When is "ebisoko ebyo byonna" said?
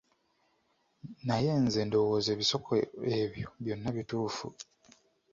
2.35-3.89